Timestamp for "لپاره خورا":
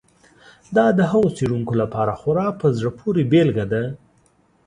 1.81-2.47